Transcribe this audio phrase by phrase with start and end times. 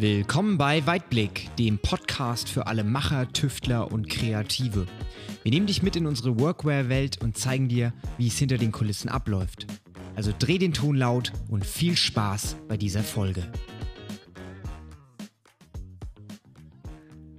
[0.00, 4.86] Willkommen bei Weitblick, dem Podcast für alle Macher, Tüftler und Kreative.
[5.42, 9.10] Wir nehmen dich mit in unsere Workwear-Welt und zeigen dir, wie es hinter den Kulissen
[9.10, 9.66] abläuft.
[10.16, 13.52] Also dreh den Ton laut und viel Spaß bei dieser Folge.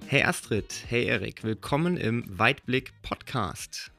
[0.06, 3.90] Hey Astrid, hey Erik, willkommen im Weitblick Podcast.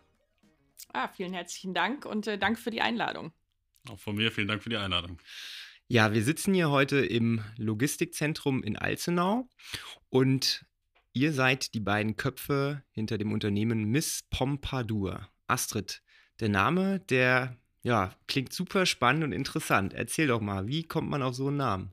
[0.93, 3.33] Ah, vielen herzlichen Dank und äh, danke für die Einladung.
[3.89, 5.19] Auch von mir vielen Dank für die Einladung.
[5.93, 9.47] Ja, wir sitzen hier heute im Logistikzentrum in Alzenau
[10.09, 10.65] und
[11.13, 15.29] ihr seid die beiden Köpfe hinter dem Unternehmen Miss Pompadour.
[15.45, 16.01] Astrid,
[16.39, 19.93] der Name, der ja, klingt super spannend und interessant.
[19.93, 21.91] Erzähl doch mal, wie kommt man auf so einen Namen?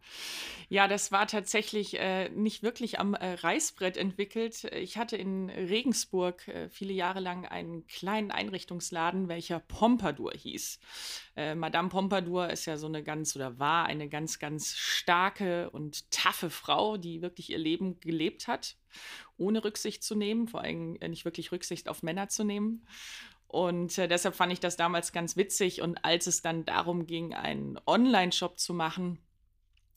[0.72, 4.62] Ja, das war tatsächlich äh, nicht wirklich am äh, Reißbrett entwickelt.
[4.72, 10.78] Ich hatte in Regensburg äh, viele Jahre lang einen kleinen Einrichtungsladen, welcher Pompadour hieß.
[11.34, 16.08] Äh, Madame Pompadour ist ja so eine ganz oder war eine ganz, ganz starke und
[16.12, 18.76] taffe Frau, die wirklich ihr Leben gelebt hat,
[19.38, 22.86] ohne Rücksicht zu nehmen, vor allem äh, nicht wirklich Rücksicht auf Männer zu nehmen.
[23.48, 25.82] Und äh, deshalb fand ich das damals ganz witzig.
[25.82, 29.18] Und als es dann darum ging, einen Online-Shop zu machen,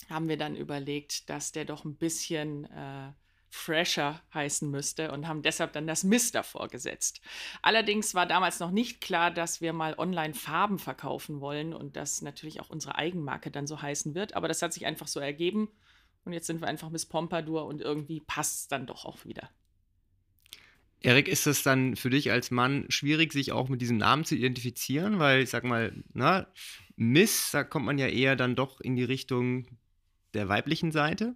[0.09, 3.11] haben wir dann überlegt, dass der doch ein bisschen äh,
[3.53, 7.21] fresher heißen müsste und haben deshalb dann das Miss davor gesetzt.
[7.61, 12.23] Allerdings war damals noch nicht klar, dass wir mal online Farben verkaufen wollen und dass
[12.23, 14.35] natürlich auch unsere Eigenmarke dann so heißen wird.
[14.35, 15.69] Aber das hat sich einfach so ergeben.
[16.25, 19.49] Und jetzt sind wir einfach Miss Pompadour und irgendwie passt es dann doch auch wieder.
[21.01, 24.35] Erik, ist es dann für dich als Mann schwierig, sich auch mit diesem Namen zu
[24.35, 25.19] identifizieren?
[25.19, 26.47] Weil ich sag mal, na,
[26.95, 29.67] Miss, da kommt man ja eher dann doch in die Richtung
[30.33, 31.35] der weiblichen Seite.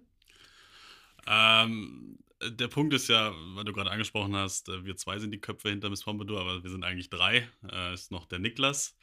[1.26, 5.40] Ähm, der Punkt ist ja, weil du gerade angesprochen hast, äh, wir zwei sind die
[5.40, 7.48] Köpfe hinter Miss Pompadour, aber wir sind eigentlich drei.
[7.70, 8.96] Äh, ist noch der Niklas.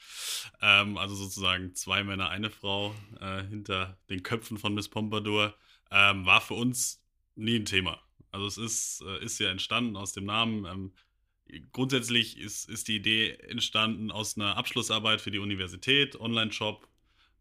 [0.61, 5.55] Ähm, also sozusagen zwei Männer, eine Frau äh, hinter den Köpfen von Miss Pompadour.
[5.92, 7.03] Ähm, war für uns
[7.36, 8.02] nie ein Thema.
[8.31, 10.65] Also es ist, äh, ist ja entstanden aus dem Namen.
[10.65, 10.93] Ähm,
[11.71, 16.87] grundsätzlich ist, ist die Idee entstanden aus einer Abschlussarbeit für die Universität, Online-Shop,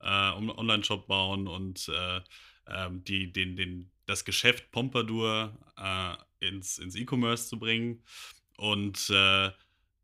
[0.05, 2.21] äh, Online-Shop bauen und äh,
[2.69, 8.03] ähm, die, den, den, das Geschäft Pompadour äh, ins, ins E-Commerce zu bringen.
[8.57, 9.51] Und äh,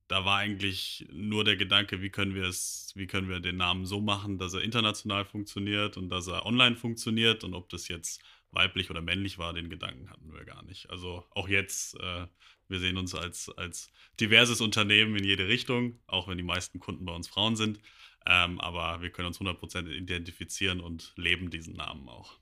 [0.08, 3.86] da war eigentlich nur der Gedanke, wie können wir es, wie können wir den Namen
[3.86, 8.20] so machen, dass er international funktioniert und dass er online funktioniert und ob das jetzt
[8.50, 10.90] weiblich oder männlich war, den Gedanken hatten wir gar nicht.
[10.90, 12.26] Also auch jetzt, äh,
[12.66, 17.04] wir sehen uns als, als diverses Unternehmen in jede Richtung, auch wenn die meisten Kunden
[17.04, 17.78] bei uns Frauen sind.
[18.26, 22.38] Ähm, aber wir können uns 100% identifizieren und leben diesen Namen auch.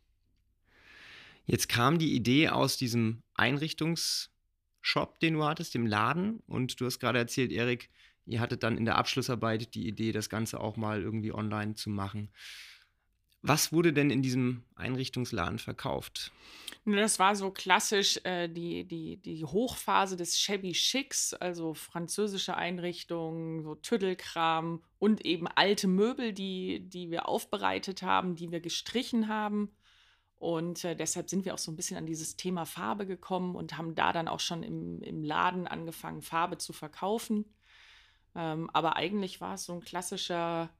[1.46, 6.40] Jetzt kam die Idee aus diesem Einrichtungsshop, den du hattest, dem Laden.
[6.46, 7.88] Und du hast gerade erzählt, Erik,
[8.26, 11.88] ihr hattet dann in der Abschlussarbeit die Idee, das Ganze auch mal irgendwie online zu
[11.88, 12.30] machen.
[13.42, 16.32] Was wurde denn in diesem Einrichtungsladen verkauft?
[16.84, 23.62] Das war so klassisch äh, die, die, die Hochphase des Shabby Chicks, also französische Einrichtungen,
[23.62, 29.70] so Tüddelkram und eben alte Möbel, die, die wir aufbereitet haben, die wir gestrichen haben.
[30.36, 33.76] Und äh, deshalb sind wir auch so ein bisschen an dieses Thema Farbe gekommen und
[33.76, 37.44] haben da dann auch schon im, im Laden angefangen, Farbe zu verkaufen.
[38.34, 40.70] Ähm, aber eigentlich war es so ein klassischer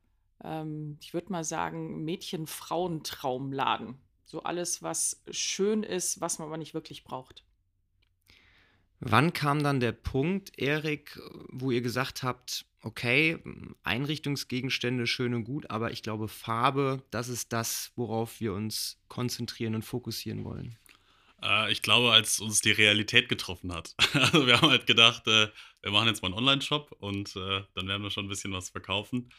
[0.45, 3.97] ähm, ich würde mal sagen, Mädchen-Frauentraumladen.
[4.25, 7.45] So alles, was schön ist, was man aber nicht wirklich braucht.
[9.01, 11.19] Wann kam dann der Punkt, Erik,
[11.51, 13.39] wo ihr gesagt habt, okay,
[13.85, 19.77] Einrichtungsgegenstände schön und gut, aber ich glaube, Farbe, das ist das, worauf wir uns konzentrieren
[19.77, 20.77] und fokussieren wollen?
[21.43, 23.95] Äh, ich glaube, als uns die Realität getroffen hat.
[24.15, 25.49] also wir haben halt gedacht, äh,
[25.83, 28.71] wir machen jetzt mal einen Online-Shop und äh, dann werden wir schon ein bisschen was
[28.71, 29.31] verkaufen.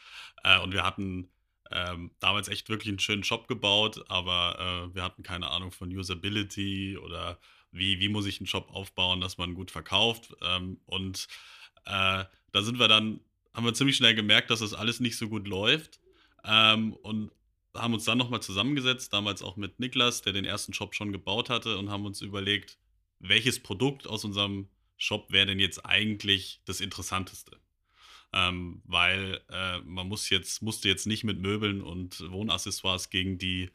[0.42, 1.30] Äh, und wir hatten
[1.70, 5.94] ähm, damals echt wirklich einen schönen Shop gebaut, aber äh, wir hatten keine Ahnung von
[5.96, 7.38] Usability oder
[7.72, 10.34] wie, wie muss ich einen Shop aufbauen, dass man gut verkauft.
[10.42, 11.28] Ähm, und
[11.84, 13.20] äh, da sind wir dann,
[13.54, 16.00] haben wir ziemlich schnell gemerkt, dass das alles nicht so gut läuft.
[16.44, 17.30] Ähm, und
[17.74, 21.50] haben uns dann nochmal zusammengesetzt, damals auch mit Niklas, der den ersten Shop schon gebaut
[21.50, 22.78] hatte, und haben uns überlegt,
[23.20, 24.68] welches Produkt aus unserem
[25.00, 27.58] Shop wäre denn jetzt eigentlich das Interessanteste.
[28.32, 33.70] Ähm, weil äh, man muss jetzt, musste jetzt nicht mit Möbeln und Wohnaccessoires gegen die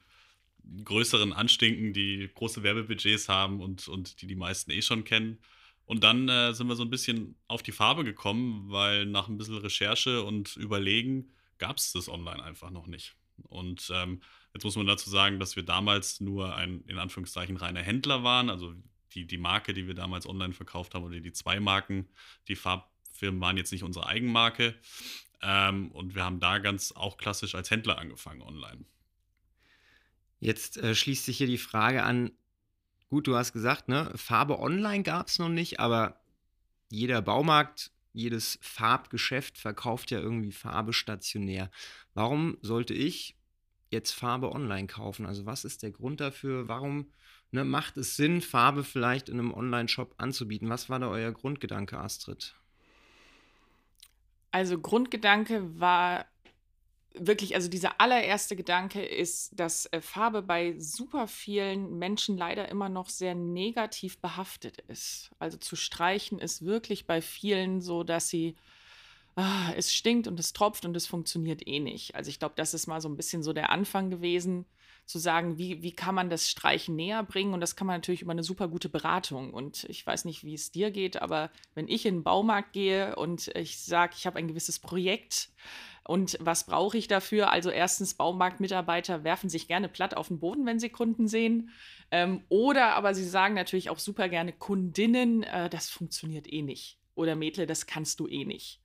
[0.86, 5.39] größeren anstinken, die große Werbebudgets haben und, und die die meisten eh schon kennen.
[5.86, 9.38] Und dann äh, sind wir so ein bisschen auf die Farbe gekommen, weil nach ein
[9.38, 13.16] bisschen Recherche und Überlegen gab es das online einfach noch nicht.
[13.44, 14.22] Und ähm,
[14.54, 18.50] jetzt muss man dazu sagen, dass wir damals nur ein, in Anführungszeichen, reiner Händler waren.
[18.50, 18.74] Also
[19.16, 22.08] die, die Marke, die wir damals online verkauft haben, oder die zwei Marken,
[22.48, 24.76] die Farbfirmen waren jetzt nicht unsere Eigenmarke.
[25.42, 28.86] Ähm, und wir haben da ganz auch klassisch als Händler angefangen online.
[30.40, 32.32] Jetzt äh, schließt sich hier die Frage an,
[33.10, 36.22] gut, du hast gesagt, ne, Farbe online gab es noch nicht, aber
[36.90, 41.70] jeder Baumarkt, jedes Farbgeschäft verkauft ja irgendwie Farbe stationär.
[42.14, 43.36] Warum sollte ich
[43.90, 45.26] jetzt Farbe online kaufen?
[45.26, 46.68] Also was ist der Grund dafür?
[46.68, 47.12] Warum
[47.52, 50.70] ne, macht es Sinn, Farbe vielleicht in einem Online-Shop anzubieten?
[50.70, 52.56] Was war da euer Grundgedanke, Astrid?
[54.52, 56.26] Also Grundgedanke war
[57.18, 62.90] wirklich, also dieser allererste Gedanke ist, dass äh, Farbe bei super vielen Menschen leider immer
[62.90, 65.32] noch sehr negativ behaftet ist.
[65.40, 68.56] Also zu streichen ist wirklich bei vielen so, dass sie,
[69.36, 72.16] ah, es stinkt und es tropft und es funktioniert eh nicht.
[72.16, 74.66] Also ich glaube, das ist mal so ein bisschen so der Anfang gewesen,
[75.06, 77.54] zu sagen, wie, wie kann man das Streichen näher bringen?
[77.54, 79.54] Und das kann man natürlich über eine super gute Beratung.
[79.54, 83.16] Und ich weiß nicht, wie es dir geht, aber wenn ich in den Baumarkt gehe
[83.16, 85.50] und ich sage, ich habe ein gewisses Projekt,
[86.07, 87.52] und was brauche ich dafür?
[87.52, 91.72] Also erstens, Baumarktmitarbeiter werfen sich gerne platt auf den Boden, wenn sie Kunden sehen.
[92.12, 97.00] Ähm, oder aber sie sagen natürlich auch super gerne Kundinnen, äh, das funktioniert eh nicht.
[97.16, 98.81] Oder Mädle, das kannst du eh nicht.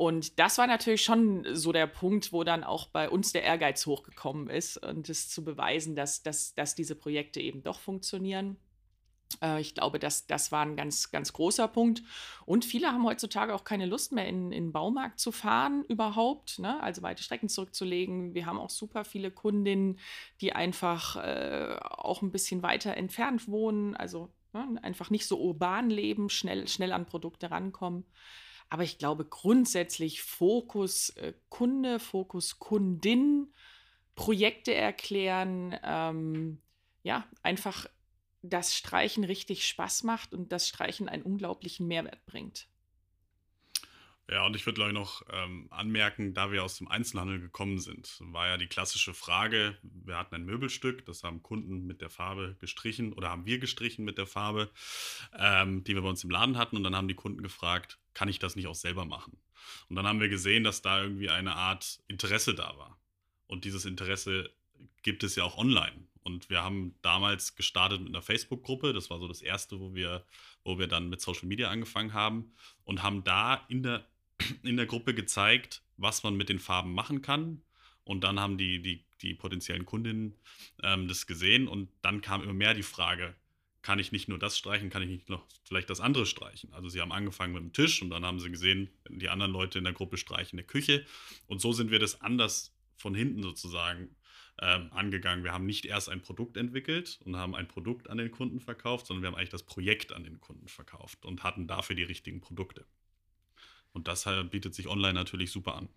[0.00, 3.84] Und das war natürlich schon so der Punkt, wo dann auch bei uns der Ehrgeiz
[3.84, 8.56] hochgekommen ist und es zu beweisen, dass, dass, dass diese Projekte eben doch funktionieren.
[9.42, 12.02] Äh, ich glaube, das, das war ein ganz, ganz großer Punkt.
[12.46, 16.60] Und viele haben heutzutage auch keine Lust mehr, in, in den Baumarkt zu fahren überhaupt,
[16.60, 16.82] ne?
[16.82, 18.32] also weite Strecken zurückzulegen.
[18.32, 19.98] Wir haben auch super viele Kundinnen,
[20.40, 24.78] die einfach äh, auch ein bisschen weiter entfernt wohnen, also ne?
[24.80, 28.06] einfach nicht so urban leben, schnell, schnell an Produkte rankommen.
[28.70, 33.52] Aber ich glaube grundsätzlich Fokus äh, Kunde, Fokus Kundin,
[34.14, 36.62] Projekte erklären, ähm,
[37.02, 37.86] ja, einfach
[38.42, 42.68] das Streichen richtig Spaß macht und das Streichen einen unglaublichen Mehrwert bringt.
[44.30, 48.16] Ja, und ich würde gleich noch ähm, anmerken, da wir aus dem Einzelhandel gekommen sind,
[48.20, 52.56] war ja die klassische Frage, wir hatten ein Möbelstück, das haben Kunden mit der Farbe
[52.60, 54.70] gestrichen oder haben wir gestrichen mit der Farbe,
[55.36, 56.76] ähm, die wir bei uns im Laden hatten.
[56.76, 59.38] Und dann haben die Kunden gefragt, kann ich das nicht auch selber machen?
[59.88, 63.00] Und dann haben wir gesehen, dass da irgendwie eine Art Interesse da war.
[63.46, 64.50] Und dieses Interesse
[65.02, 66.06] gibt es ja auch online.
[66.22, 68.92] Und wir haben damals gestartet mit einer Facebook-Gruppe.
[68.92, 70.26] Das war so das erste, wo wir,
[70.64, 72.52] wo wir dann mit Social Media angefangen haben
[72.84, 74.06] und haben da in der
[74.62, 77.62] in der Gruppe gezeigt, was man mit den Farben machen kann.
[78.04, 80.36] Und dann haben die, die, die potenziellen Kundinnen
[80.82, 83.34] ähm, das gesehen und dann kam immer mehr die Frage,
[83.82, 86.72] kann ich nicht nur das streichen, kann ich nicht noch vielleicht das andere streichen?
[86.72, 89.78] Also sie haben angefangen mit dem Tisch und dann haben sie gesehen, die anderen Leute
[89.78, 91.06] in der Gruppe streichen eine Küche.
[91.46, 94.14] Und so sind wir das anders von hinten sozusagen
[94.60, 95.44] ähm, angegangen.
[95.44, 99.06] Wir haben nicht erst ein Produkt entwickelt und haben ein Produkt an den Kunden verkauft,
[99.06, 102.40] sondern wir haben eigentlich das Projekt an den Kunden verkauft und hatten dafür die richtigen
[102.40, 102.86] Produkte.
[103.92, 105.88] Und das bietet sich online natürlich super an.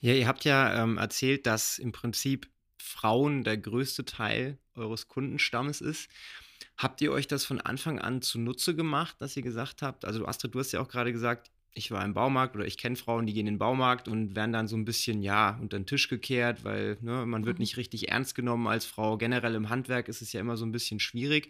[0.00, 2.50] Ja, ihr habt ja ähm, erzählt, dass im Prinzip
[2.84, 6.10] Frauen der größte Teil eures Kundenstammes ist.
[6.76, 10.54] Habt ihr euch das von Anfang an zunutze gemacht, dass ihr gesagt habt, also Astrid,
[10.54, 13.32] du hast ja auch gerade gesagt, ich war im Baumarkt oder ich kenne Frauen, die
[13.32, 16.62] gehen in den Baumarkt und werden dann so ein bisschen, ja, unter den Tisch gekehrt,
[16.62, 17.62] weil ne, man wird mhm.
[17.62, 19.16] nicht richtig ernst genommen als Frau.
[19.16, 21.48] Generell im Handwerk ist es ja immer so ein bisschen schwierig.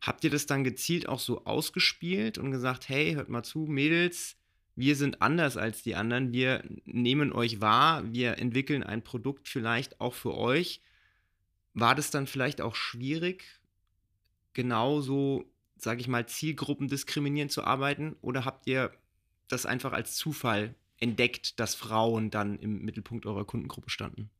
[0.00, 4.36] Habt ihr das dann gezielt auch so ausgespielt und gesagt, hey, hört mal zu, Mädels,
[4.76, 10.00] wir sind anders als die anderen, wir nehmen euch wahr, wir entwickeln ein Produkt vielleicht
[10.00, 10.82] auch für euch.
[11.72, 13.44] War das dann vielleicht auch schwierig,
[14.52, 15.44] genauso,
[15.76, 18.16] sage ich mal, zielgruppendiskriminierend zu arbeiten?
[18.20, 18.92] Oder habt ihr
[19.48, 24.30] das einfach als Zufall entdeckt, dass Frauen dann im Mittelpunkt eurer Kundengruppe standen?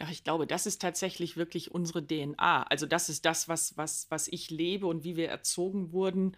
[0.00, 2.64] Ach, ich glaube, das ist tatsächlich wirklich unsere DNA.
[2.64, 6.36] Also das ist das, was, was, was ich lebe und wie wir erzogen wurden.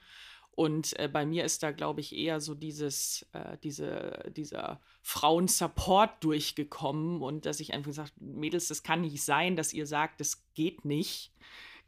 [0.58, 6.24] Und äh, bei mir ist da, glaube ich, eher so dieses, äh, diese, dieser Frauensupport
[6.24, 10.44] durchgekommen und dass ich einfach gesagt, Mädels, das kann nicht sein, dass ihr sagt, das
[10.54, 11.32] geht nicht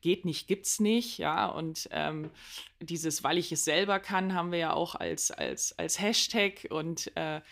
[0.02, 1.46] geht nicht, gibt's nicht, ja.
[1.46, 2.30] Und ähm,
[2.80, 7.14] dieses, weil ich es selber kann, haben wir ja auch als, als, als Hashtag und
[7.16, 7.42] äh,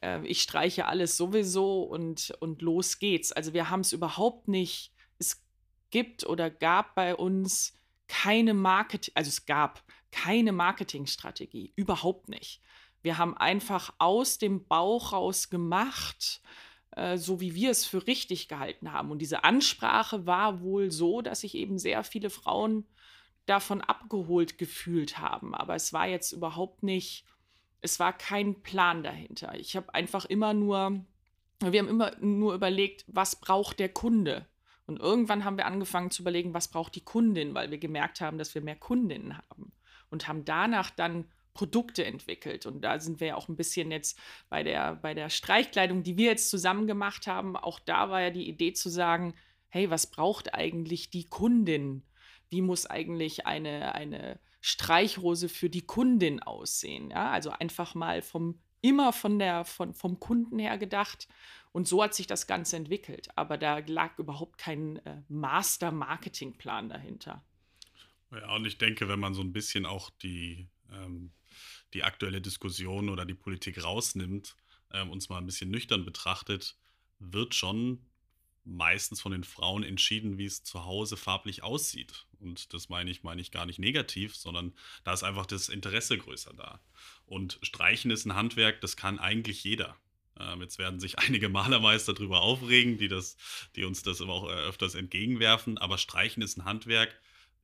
[0.00, 3.32] äh, ich streiche alles sowieso und, und los geht's.
[3.32, 5.44] Also wir haben es überhaupt nicht, es
[5.90, 7.74] gibt oder gab bei uns
[8.08, 12.60] keine Marketing, also es gab keine Marketingstrategie, überhaupt nicht.
[13.02, 16.42] Wir haben einfach aus dem Bauch raus gemacht
[16.96, 19.10] äh, so wie wir es für richtig gehalten haben.
[19.10, 22.86] Und diese Ansprache war wohl so, dass sich eben sehr viele Frauen
[23.46, 25.54] davon abgeholt gefühlt haben.
[25.54, 27.24] Aber es war jetzt überhaupt nicht,
[27.80, 29.54] es war kein Plan dahinter.
[29.58, 31.04] Ich habe einfach immer nur,
[31.60, 34.46] wir haben immer nur überlegt, was braucht der Kunde?
[34.86, 38.38] Und irgendwann haben wir angefangen zu überlegen, was braucht die Kundin, weil wir gemerkt haben,
[38.38, 39.72] dass wir mehr Kundinnen haben.
[40.10, 42.66] Und haben danach dann Produkte entwickelt.
[42.66, 46.16] Und da sind wir ja auch ein bisschen jetzt bei der, bei der Streichkleidung, die
[46.16, 47.56] wir jetzt zusammen gemacht haben.
[47.56, 49.34] Auch da war ja die Idee zu sagen,
[49.68, 52.02] hey, was braucht eigentlich die Kundin?
[52.50, 57.10] wie muss eigentlich eine, eine Streichrose für die Kundin aussehen.
[57.10, 57.30] Ja?
[57.30, 61.28] Also einfach mal vom, immer von der, von, vom Kunden her gedacht.
[61.72, 63.28] Und so hat sich das Ganze entwickelt.
[63.36, 67.42] Aber da lag überhaupt kein äh, Master-Marketing-Plan dahinter.
[68.32, 71.32] Ja, und ich denke, wenn man so ein bisschen auch die, ähm,
[71.94, 74.56] die aktuelle Diskussion oder die Politik rausnimmt,
[74.92, 76.76] ähm, uns mal ein bisschen nüchtern betrachtet,
[77.18, 78.06] wird schon
[78.64, 82.26] meistens von den Frauen entschieden, wie es zu Hause farblich aussieht.
[82.38, 86.18] Und das meine ich, meine ich gar nicht negativ, sondern da ist einfach das Interesse
[86.18, 86.80] größer da.
[87.26, 89.96] Und Streichen ist ein Handwerk, das kann eigentlich jeder.
[90.38, 93.36] Ähm, jetzt werden sich einige Malermeister darüber aufregen, die, das,
[93.76, 95.78] die uns das immer auch äh, öfters entgegenwerfen.
[95.78, 97.20] Aber Streichen ist ein Handwerk.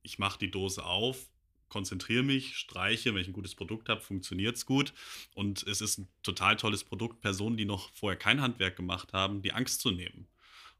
[0.07, 1.29] Ich mache die Dose auf,
[1.67, 4.93] konzentriere mich, streiche, wenn ich ein gutes Produkt habe, funktioniert es gut.
[5.35, 9.41] Und es ist ein total tolles Produkt, Personen, die noch vorher kein Handwerk gemacht haben,
[9.41, 10.25] die Angst zu nehmen.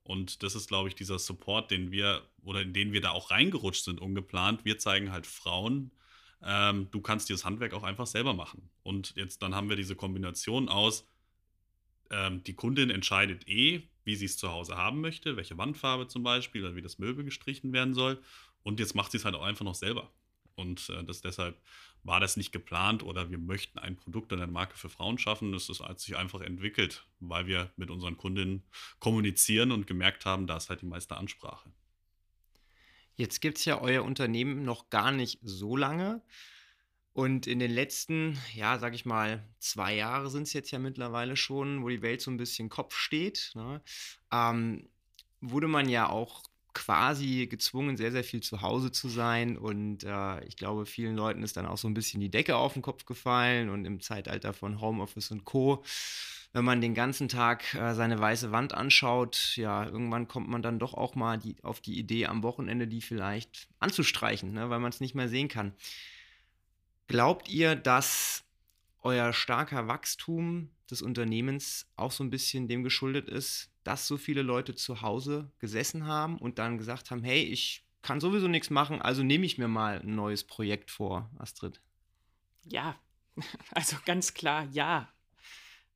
[0.03, 3.29] Und das ist, glaube ich, dieser Support, den wir oder in den wir da auch
[3.29, 4.63] reingerutscht sind, ungeplant.
[4.63, 5.91] Wir zeigen halt Frauen,
[6.41, 8.69] ähm, du kannst dir das Handwerk auch einfach selber machen.
[8.83, 11.05] Und jetzt dann haben wir diese Kombination aus,
[12.11, 16.23] ähm, die Kundin entscheidet eh, wie sie es zu Hause haben möchte, welche Wandfarbe zum
[16.23, 18.19] Beispiel oder wie das Möbel gestrichen werden soll.
[18.67, 20.11] Und jetzt macht sie es halt auch einfach noch selber.
[20.55, 21.57] Und äh, das deshalb
[22.03, 25.53] war das nicht geplant oder wir möchten ein Produkt oder eine Marke für Frauen schaffen.
[25.53, 28.63] Das ist, hat sich einfach entwickelt, weil wir mit unseren Kundinnen
[28.99, 31.71] kommunizieren und gemerkt haben, da ist halt die meiste Ansprache.
[33.15, 36.21] Jetzt gibt es ja euer Unternehmen noch gar nicht so lange.
[37.13, 41.37] Und in den letzten, ja, sag ich mal, zwei Jahre sind es jetzt ja mittlerweile
[41.37, 43.81] schon, wo die Welt so ein bisschen Kopf steht, ne?
[44.29, 44.89] ähm,
[45.39, 46.43] wurde man ja auch
[46.77, 49.57] quasi gezwungen, sehr, sehr viel zu Hause zu sein.
[49.57, 52.73] Und äh, ich glaube, vielen Leuten ist dann auch so ein bisschen die Decke auf
[52.73, 53.69] den Kopf gefallen.
[53.69, 55.83] Und im Zeitalter von Homeoffice und Co.,
[56.53, 60.79] wenn man den ganzen Tag äh, seine weiße Wand anschaut, ja, irgendwann kommt man dann
[60.79, 64.91] doch auch mal die, auf die Idee, am Wochenende die vielleicht anzustreichen, ne, weil man
[64.91, 65.73] es nicht mehr sehen kann.
[67.07, 68.43] Glaubt ihr, dass
[69.01, 74.41] euer starker Wachstum des Unternehmens auch so ein bisschen dem geschuldet ist, dass so viele
[74.41, 79.01] Leute zu Hause gesessen haben und dann gesagt haben, hey, ich kann sowieso nichts machen,
[79.01, 81.79] also nehme ich mir mal ein neues Projekt vor, Astrid.
[82.65, 82.99] Ja,
[83.71, 85.07] also ganz klar, ja.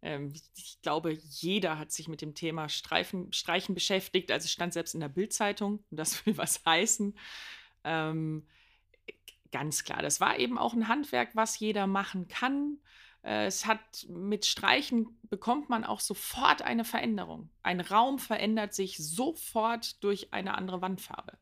[0.01, 4.31] Ähm, ich glaube, jeder hat sich mit dem Thema Streifen, Streichen beschäftigt.
[4.31, 7.13] Also stand selbst in der Bildzeitung das will was heißen.
[7.83, 8.47] Ähm,
[9.51, 12.77] ganz klar, das war eben auch ein Handwerk, was jeder machen kann.
[13.23, 17.49] Äh, es hat mit Streichen bekommt man auch sofort eine Veränderung.
[17.63, 21.37] Ein Raum verändert sich sofort durch eine andere Wandfarbe.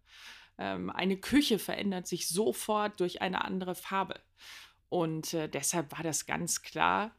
[0.58, 4.20] Ähm, eine Küche verändert sich sofort durch eine andere Farbe.
[4.90, 7.16] Und äh, deshalb war das ganz klar.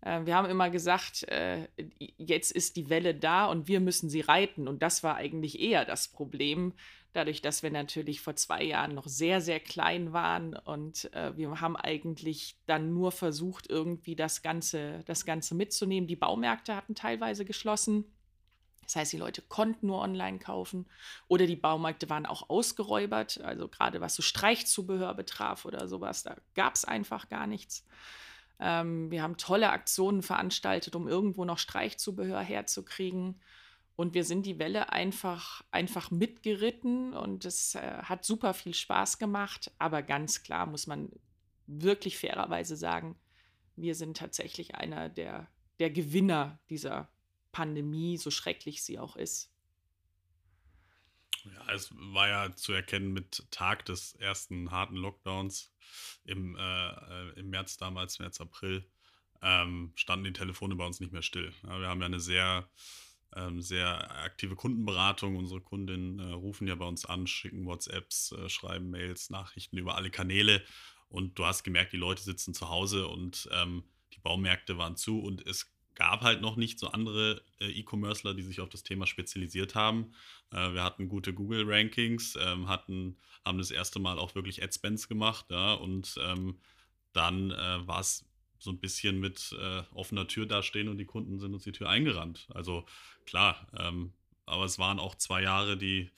[0.00, 1.68] Äh, wir haben immer gesagt, äh,
[2.16, 4.66] jetzt ist die Welle da und wir müssen sie reiten.
[4.66, 6.72] Und das war eigentlich eher das Problem,
[7.12, 11.60] Dadurch, dass wir natürlich vor zwei Jahren noch sehr, sehr klein waren und äh, wir
[11.60, 16.06] haben eigentlich dann nur versucht, irgendwie das Ganze, das Ganze mitzunehmen.
[16.06, 18.04] Die Baumärkte hatten teilweise geschlossen.
[18.84, 20.86] Das heißt, die Leute konnten nur online kaufen
[21.28, 23.40] oder die Baumärkte waren auch ausgeräubert.
[23.40, 27.86] Also gerade was so Streichzubehör betraf oder sowas, da gab es einfach gar nichts.
[28.60, 33.40] Ähm, wir haben tolle Aktionen veranstaltet, um irgendwo noch Streichzubehör herzukriegen.
[34.00, 39.18] Und wir sind die Welle einfach, einfach mitgeritten und es äh, hat super viel Spaß
[39.18, 39.70] gemacht.
[39.78, 41.10] Aber ganz klar muss man
[41.66, 43.20] wirklich fairerweise sagen,
[43.76, 47.12] wir sind tatsächlich einer der, der Gewinner dieser
[47.52, 49.52] Pandemie, so schrecklich sie auch ist.
[51.44, 55.74] Ja, es war ja zu erkennen mit Tag des ersten harten Lockdowns
[56.24, 58.90] im, äh, äh im März damals, März, April,
[59.42, 61.52] ähm, standen die Telefone bei uns nicht mehr still.
[61.64, 62.66] Ja, wir haben ja eine sehr
[63.36, 65.36] ähm, sehr aktive Kundenberatung.
[65.36, 69.96] Unsere Kundinnen äh, rufen ja bei uns an, schicken WhatsApps, äh, schreiben Mails, Nachrichten über
[69.96, 70.62] alle Kanäle.
[71.08, 75.20] Und du hast gemerkt, die Leute sitzen zu Hause und ähm, die Baumärkte waren zu
[75.20, 79.06] und es gab halt noch nicht so andere äh, E-Commercer, die sich auf das Thema
[79.06, 80.12] spezialisiert haben.
[80.50, 85.46] Äh, wir hatten gute Google-Rankings, ähm, hatten, haben das erste Mal auch wirklich Adspends gemacht,
[85.50, 86.58] ja, und ähm,
[87.12, 88.24] dann äh, war es
[88.60, 91.88] so ein bisschen mit äh, offener Tür dastehen und die Kunden sind uns die Tür
[91.88, 92.46] eingerannt.
[92.54, 92.84] Also
[93.24, 94.12] klar, ähm,
[94.46, 96.10] aber es waren auch zwei Jahre, die,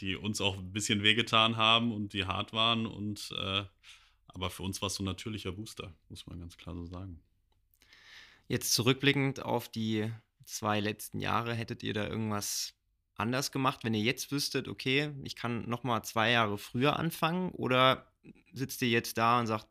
[0.00, 2.86] die uns auch ein bisschen wehgetan haben und die hart waren.
[2.86, 3.64] Und äh,
[4.28, 7.20] aber für uns war es so ein natürlicher Booster, muss man ganz klar so sagen.
[8.48, 10.10] Jetzt zurückblickend auf die
[10.44, 12.74] zwei letzten Jahre, hättet ihr da irgendwas
[13.16, 17.50] anders gemacht, wenn ihr jetzt wüsstet, okay, ich kann noch mal zwei Jahre früher anfangen?
[17.50, 18.10] Oder
[18.52, 19.66] sitzt ihr jetzt da und sagt,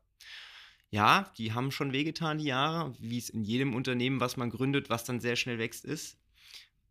[0.92, 4.90] ja, die haben schon wehgetan, die Jahre, wie es in jedem Unternehmen, was man gründet,
[4.90, 6.18] was dann sehr schnell wächst, ist.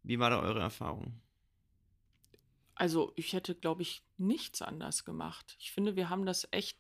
[0.03, 1.21] Wie war da eure Erfahrung?
[2.75, 5.55] Also, ich hätte, glaube ich, nichts anders gemacht.
[5.61, 6.79] Ich finde, wir haben das echt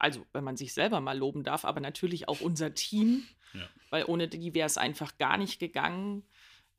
[0.00, 3.68] also, wenn man sich selber mal loben darf, aber natürlich auch unser Team, Ja.
[3.90, 6.22] weil ohne die wäre es einfach gar nicht gegangen,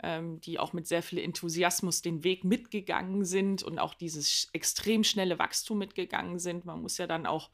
[0.01, 5.03] ähm, die auch mit sehr viel Enthusiasmus den Weg mitgegangen sind und auch dieses extrem
[5.03, 6.63] schnelle Wachstum mitgegangen sind.
[6.63, 7.51] Man muss ja dann auch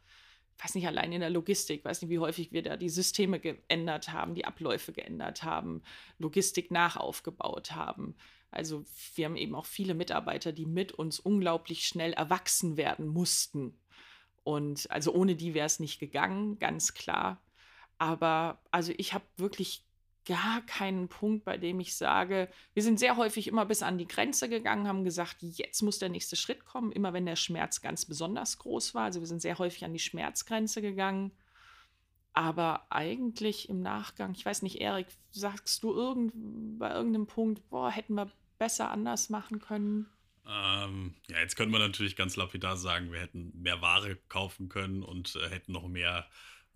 [0.61, 4.11] weiß nicht, allein in der Logistik, weiß nicht, wie häufig wir da die Systeme geändert
[4.11, 5.83] haben, die Abläufe geändert haben,
[6.17, 8.15] Logistik nachaufgebaut haben.
[8.49, 8.85] Also,
[9.15, 13.77] wir haben eben auch viele Mitarbeiter, die mit uns unglaublich schnell erwachsen werden mussten.
[14.43, 17.43] Und also ohne die wäre es nicht gegangen, ganz klar.
[17.97, 19.86] Aber also ich habe wirklich
[20.27, 24.07] gar keinen Punkt, bei dem ich sage, wir sind sehr häufig immer bis an die
[24.07, 28.05] Grenze gegangen, haben gesagt, jetzt muss der nächste Schritt kommen, immer wenn der Schmerz ganz
[28.05, 29.05] besonders groß war.
[29.05, 31.31] Also wir sind sehr häufig an die Schmerzgrenze gegangen.
[32.33, 37.89] Aber eigentlich im Nachgang, ich weiß nicht, Erik, sagst du irgend, bei irgendeinem Punkt, boah,
[37.89, 38.29] hätten wir
[38.59, 40.07] besser anders machen können?
[40.47, 45.03] Ähm, ja, jetzt könnte man natürlich ganz lapidar sagen, wir hätten mehr Ware kaufen können
[45.03, 46.27] und äh, hätten noch mehr,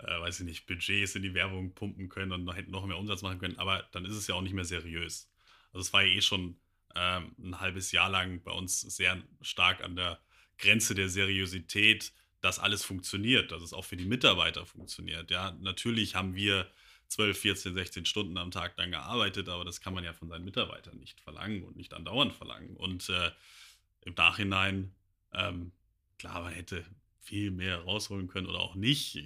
[0.04, 3.22] äh, weiß ich nicht, Budgets in die Werbung pumpen können und hätten noch mehr Umsatz
[3.22, 5.32] machen können, aber dann ist es ja auch nicht mehr seriös.
[5.74, 6.58] Also es war ja eh schon
[6.96, 10.20] ähm, ein halbes Jahr lang bei uns sehr stark an der
[10.58, 15.32] Grenze der Seriosität, dass alles funktioniert, dass es auch für die Mitarbeiter funktioniert.
[15.32, 16.70] Ja, natürlich haben wir
[17.08, 20.46] 12, 14, 16 Stunden am Tag dann gearbeitet, aber das kann man ja von seinen
[20.46, 22.76] Mitarbeitern nicht verlangen und nicht andauernd verlangen.
[22.78, 23.32] Und äh,
[24.02, 24.94] im Nachhinein,
[25.34, 25.72] ähm,
[26.18, 26.86] klar, man hätte
[27.22, 29.18] viel mehr rausholen können oder auch nicht.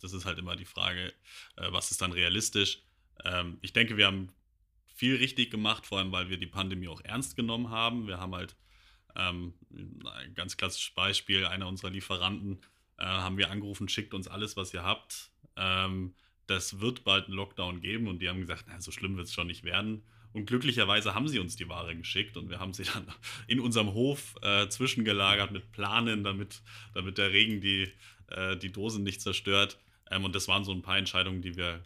[0.00, 1.12] Das ist halt immer die Frage,
[1.56, 2.82] äh, was ist dann realistisch.
[3.24, 4.28] Ähm, ich denke, wir haben
[4.86, 8.06] viel richtig gemacht, vor allem weil wir die Pandemie auch ernst genommen haben.
[8.06, 8.54] Wir haben halt
[9.16, 12.60] ähm, ein ganz klassisches Beispiel, einer unserer Lieferanten
[12.98, 15.30] äh, haben wir angerufen, schickt uns alles, was ihr habt.
[15.56, 16.14] Ähm,
[16.46, 19.32] das wird bald einen Lockdown geben und die haben gesagt, na, so schlimm wird es
[19.32, 20.02] schon nicht werden.
[20.32, 23.06] Und glücklicherweise haben sie uns die Ware geschickt und wir haben sie dann
[23.46, 26.62] in unserem Hof äh, zwischengelagert mit Planen, damit,
[26.94, 27.92] damit der Regen die,
[28.28, 29.78] äh, die Dosen nicht zerstört.
[30.10, 31.82] Ähm, und das waren so ein paar Entscheidungen, die wir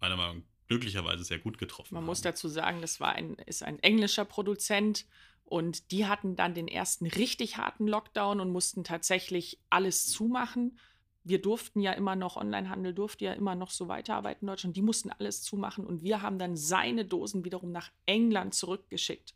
[0.00, 2.06] meiner Meinung nach glücklicherweise sehr gut getroffen Man haben.
[2.06, 5.06] muss dazu sagen, das war ein, ist ein englischer Produzent
[5.44, 10.78] und die hatten dann den ersten richtig harten Lockdown und mussten tatsächlich alles zumachen.
[11.24, 14.76] Wir durften ja immer noch, Onlinehandel durfte ja immer noch so weiterarbeiten in Deutschland.
[14.76, 19.34] Die mussten alles zumachen und wir haben dann seine Dosen wiederum nach England zurückgeschickt.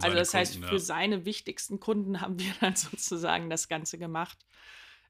[0.00, 0.80] Also das heißt, Kunden, für ja.
[0.80, 4.44] seine wichtigsten Kunden haben wir dann sozusagen das Ganze gemacht.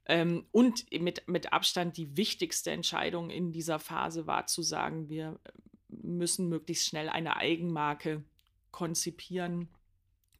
[0.07, 5.41] Ähm, und mit, mit Abstand die wichtigste Entscheidung in dieser Phase war zu sagen, wir
[5.89, 8.23] müssen möglichst schnell eine Eigenmarke
[8.71, 9.69] konzipieren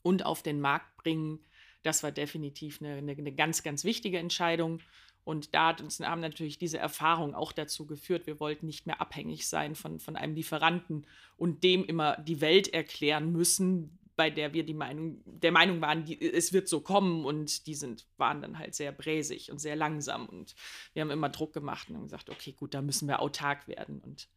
[0.03, 1.41] und auf den Markt bringen.
[1.83, 4.81] Das war definitiv eine, eine, eine ganz, ganz wichtige Entscheidung.
[5.25, 9.01] Und da hat uns, haben natürlich diese Erfahrungen auch dazu geführt, wir wollten nicht mehr
[9.01, 11.07] abhängig sein von, von einem Lieferanten
[11.37, 16.05] und dem immer die Welt erklären müssen, bei der wir die Meinung, der Meinung waren,
[16.05, 19.77] die, es wird so kommen und die sind, waren dann halt sehr bräsig und sehr
[19.77, 20.55] langsam und
[20.93, 24.01] wir haben immer Druck gemacht und haben gesagt, okay, gut, da müssen wir autark werden
[24.01, 24.29] und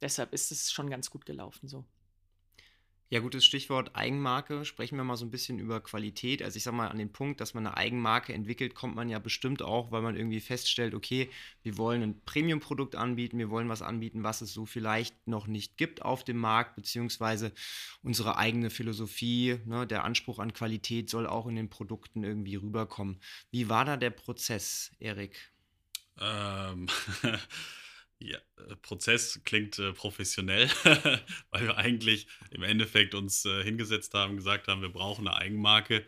[0.00, 1.84] deshalb ist es schon ganz gut gelaufen so.
[3.10, 4.66] Ja, gutes Stichwort Eigenmarke.
[4.66, 6.42] Sprechen wir mal so ein bisschen über Qualität.
[6.42, 9.18] Also ich sag mal, an den Punkt, dass man eine Eigenmarke entwickelt, kommt man ja
[9.18, 11.30] bestimmt auch, weil man irgendwie feststellt, okay,
[11.62, 15.78] wir wollen ein Premium-Produkt anbieten, wir wollen was anbieten, was es so vielleicht noch nicht
[15.78, 17.52] gibt auf dem Markt, beziehungsweise
[18.02, 23.20] unsere eigene Philosophie, ne, der Anspruch an Qualität soll auch in den Produkten irgendwie rüberkommen.
[23.50, 25.50] Wie war da der Prozess, Erik?
[26.20, 26.88] Ähm,
[28.20, 30.68] ja, äh, Prozess klingt äh, professionell,
[31.50, 36.04] weil wir eigentlich im Endeffekt uns äh, hingesetzt haben, gesagt haben, wir brauchen eine Eigenmarke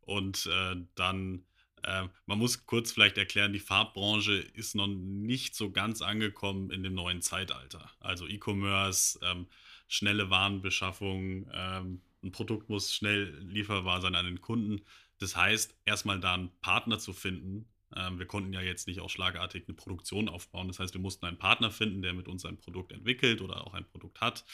[0.00, 1.44] und äh, dann,
[1.82, 6.82] äh, man muss kurz vielleicht erklären, die Farbbranche ist noch nicht so ganz angekommen in
[6.82, 7.90] dem neuen Zeitalter.
[8.00, 9.46] Also E-Commerce, ähm,
[9.88, 14.82] schnelle Warenbeschaffung, ähm, ein Produkt muss schnell lieferbar sein an den Kunden.
[15.18, 17.66] Das heißt, erstmal da einen Partner zu finden,
[17.96, 20.68] ähm, wir konnten ja jetzt nicht auch schlagartig eine Produktion aufbauen.
[20.68, 23.74] Das heißt, wir mussten einen Partner finden, der mit uns ein Produkt entwickelt oder auch
[23.74, 24.44] ein Produkt hat.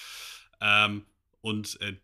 [0.61, 1.07] Ähm,
[1.41, 1.97] und äh,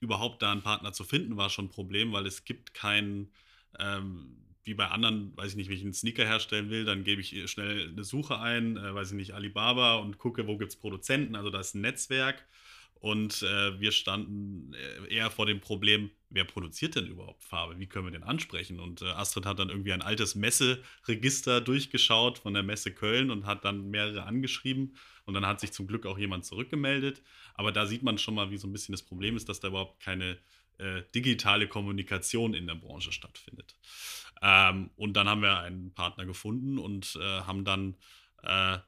[0.00, 3.32] überhaupt da einen Partner zu finden, war schon ein Problem, weil es gibt keinen,
[3.78, 7.20] ähm, wie bei anderen, weiß ich nicht, wenn ich einen Sneaker herstellen will, dann gebe
[7.20, 10.78] ich schnell eine Suche ein, äh, weiß ich nicht, Alibaba und gucke, wo gibt es
[10.78, 11.36] Produzenten.
[11.36, 12.46] Also da ist ein Netzwerk.
[13.02, 17.80] Und äh, wir standen äh, eher vor dem Problem, wer produziert denn überhaupt Farbe?
[17.80, 18.78] Wie können wir den ansprechen?
[18.78, 23.44] Und äh, Astrid hat dann irgendwie ein altes Messeregister durchgeschaut von der Messe Köln und
[23.44, 24.94] hat dann mehrere angeschrieben.
[25.24, 27.22] Und dann hat sich zum Glück auch jemand zurückgemeldet.
[27.54, 29.66] Aber da sieht man schon mal, wie so ein bisschen das Problem ist, dass da
[29.66, 30.38] überhaupt keine
[30.78, 33.74] äh, digitale Kommunikation in der Branche stattfindet.
[34.42, 37.96] Ähm, und dann haben wir einen Partner gefunden und äh, haben dann
[38.44, 38.78] äh,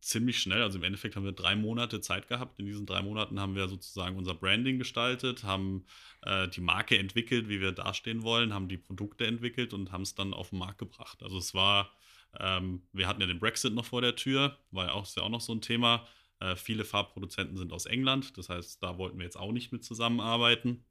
[0.00, 0.62] ziemlich schnell.
[0.62, 2.58] Also im Endeffekt haben wir drei Monate Zeit gehabt.
[2.58, 5.84] In diesen drei Monaten haben wir sozusagen unser Branding gestaltet, haben
[6.22, 10.14] äh, die Marke entwickelt, wie wir dastehen wollen, haben die Produkte entwickelt und haben es
[10.14, 11.22] dann auf den Markt gebracht.
[11.22, 11.90] Also es war,
[12.38, 15.28] ähm, wir hatten ja den Brexit noch vor der Tür, war auch, ist ja auch
[15.28, 16.06] noch so ein Thema.
[16.40, 19.84] Äh, viele Farbproduzenten sind aus England, das heißt, da wollten wir jetzt auch nicht mit
[19.84, 20.84] zusammenarbeiten.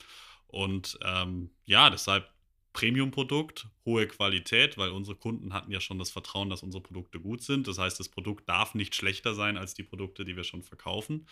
[0.48, 2.30] Und ähm, ja, deshalb
[2.78, 7.42] Premium-Produkt, hohe Qualität, weil unsere Kunden hatten ja schon das Vertrauen, dass unsere Produkte gut
[7.42, 7.68] sind.
[7.68, 11.28] Das heißt, das Produkt darf nicht schlechter sein als die Produkte, die wir schon verkaufen,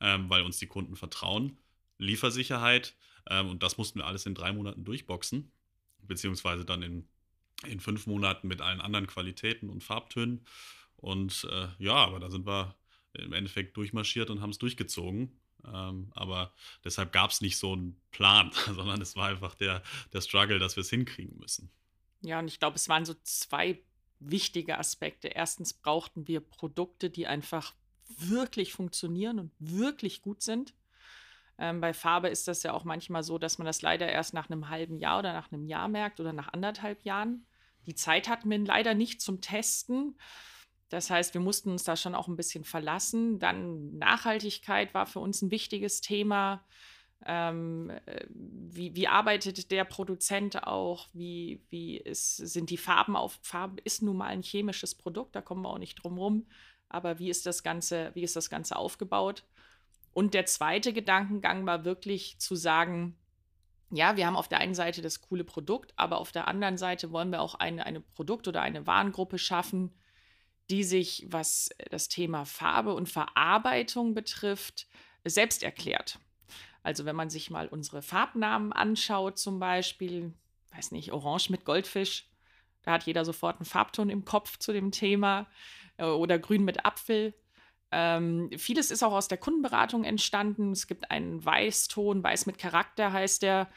[0.00, 1.58] ähm, weil uns die Kunden vertrauen.
[1.98, 2.96] Liefersicherheit
[3.28, 5.52] ähm, und das mussten wir alles in drei Monaten durchboxen,
[6.00, 7.06] beziehungsweise dann in,
[7.66, 10.46] in fünf Monaten mit allen anderen Qualitäten und Farbtönen.
[10.96, 12.74] Und äh, ja, aber da sind wir
[13.12, 15.38] im Endeffekt durchmarschiert und haben es durchgezogen.
[15.72, 16.52] Ähm, aber
[16.84, 20.76] deshalb gab es nicht so einen Plan, sondern es war einfach der, der Struggle, dass
[20.76, 21.70] wir es hinkriegen müssen.
[22.22, 23.82] Ja, und ich glaube, es waren so zwei
[24.18, 25.28] wichtige Aspekte.
[25.28, 27.74] Erstens brauchten wir Produkte, die einfach
[28.08, 30.74] wirklich funktionieren und wirklich gut sind.
[31.58, 34.50] Ähm, bei Farbe ist das ja auch manchmal so, dass man das leider erst nach
[34.50, 37.46] einem halben Jahr oder nach einem Jahr merkt oder nach anderthalb Jahren.
[37.86, 40.18] Die Zeit hatten wir leider nicht zum Testen.
[40.88, 43.38] Das heißt, wir mussten uns da schon auch ein bisschen verlassen.
[43.38, 46.64] Dann Nachhaltigkeit war für uns ein wichtiges Thema.
[47.24, 51.08] Ähm, äh, wie, wie, arbeitet der Produzent auch?
[51.12, 53.38] Wie, wie ist, sind die Farben auf?
[53.42, 56.46] Farbe ist nun mal ein chemisches Produkt, da kommen wir auch nicht drum rum.
[56.88, 59.44] Aber wie ist das Ganze, wie ist das Ganze aufgebaut?
[60.12, 63.16] Und der zweite Gedankengang war wirklich zu sagen,
[63.90, 67.12] ja, wir haben auf der einen Seite das coole Produkt, aber auf der anderen Seite
[67.12, 69.92] wollen wir auch eine, eine Produkt- oder eine Warengruppe schaffen,
[70.70, 74.86] die sich, was das Thema Farbe und Verarbeitung betrifft,
[75.24, 76.18] selbst erklärt.
[76.82, 80.32] Also wenn man sich mal unsere Farbnamen anschaut, zum Beispiel,
[80.74, 82.28] weiß nicht, Orange mit Goldfisch,
[82.82, 85.48] da hat jeder sofort einen Farbton im Kopf zu dem Thema.
[85.96, 87.34] Äh, oder Grün mit Apfel.
[87.92, 90.72] Ähm, vieles ist auch aus der Kundenberatung entstanden.
[90.72, 93.68] Es gibt einen Weißton, Weiß mit Charakter heißt der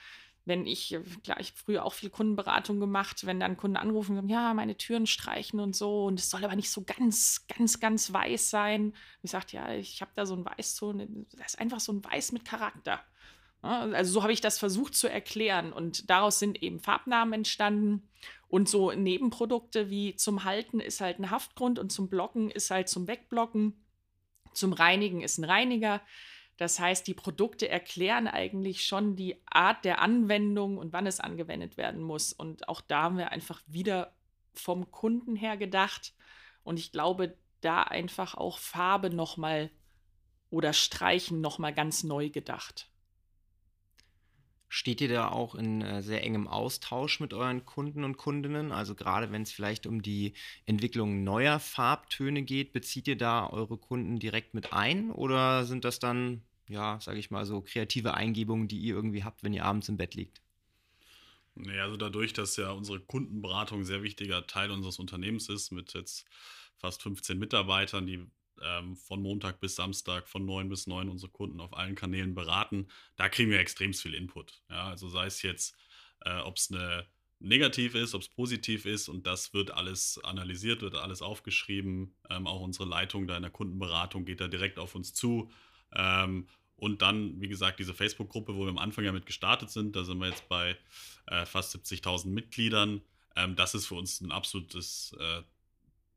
[0.50, 4.12] wenn ich, äh, klar, ich habe früher auch viel Kundenberatung gemacht, wenn dann Kunden anrufen
[4.12, 7.46] und sagen, ja, meine Türen streichen und so und es soll aber nicht so ganz,
[7.48, 8.94] ganz, ganz weiß sein.
[9.22, 12.34] Ich sage, ja, ich habe da so ein Weißton, das ist einfach so ein Weiß
[12.34, 13.00] mit Charakter.
[13.62, 18.10] Also so habe ich das versucht zu erklären und daraus sind eben Farbnamen entstanden
[18.48, 22.90] und so Nebenprodukte wie zum Halten ist halt ein Haftgrund und zum Blocken ist halt
[22.90, 23.86] zum Wegblocken,
[24.54, 26.02] zum Reinigen ist ein Reiniger.
[26.60, 31.78] Das heißt, die Produkte erklären eigentlich schon die Art der Anwendung und wann es angewendet
[31.78, 32.34] werden muss.
[32.34, 34.14] Und auch da haben wir einfach wieder
[34.54, 36.14] vom Kunden her gedacht.
[36.64, 39.72] Und ich glaube, da einfach auch Farbe nochmal
[40.50, 42.90] oder Streichen nochmal ganz neu gedacht.
[44.68, 48.74] Steht ihr da auch in äh, sehr engem Austausch mit euren Kunden und Kundinnen?
[48.74, 50.34] Also gerade wenn es vielleicht um die
[50.66, 56.00] Entwicklung neuer Farbtöne geht, bezieht ihr da eure Kunden direkt mit ein oder sind das
[56.00, 59.90] dann ja, sage ich mal, so kreative Eingebungen, die ihr irgendwie habt, wenn ihr abends
[59.90, 60.42] im Bett liegt?
[61.56, 65.94] Nee, also dadurch, dass ja unsere Kundenberatung ein sehr wichtiger Teil unseres Unternehmens ist, mit
[65.94, 66.26] jetzt
[66.78, 68.26] fast 15 Mitarbeitern, die
[68.62, 72.88] ähm, von Montag bis Samstag von 9 bis 9 unsere Kunden auf allen Kanälen beraten,
[73.18, 74.62] da kriegen wir extrem viel Input.
[74.70, 75.76] Ja, also sei es jetzt,
[76.22, 77.08] äh, ob es eine
[77.40, 82.16] negativ ist, ob es positiv ist und das wird alles analysiert, wird alles aufgeschrieben.
[82.30, 85.52] Ähm, auch unsere Leitung da in der Kundenberatung geht da direkt auf uns zu.
[85.94, 89.96] Ähm, und dann, wie gesagt, diese Facebook-Gruppe, wo wir am Anfang ja mit gestartet sind,
[89.96, 90.78] da sind wir jetzt bei
[91.28, 93.02] äh, fast 70.000 Mitgliedern.
[93.36, 95.42] Ähm, das ist für uns ein absolutes äh,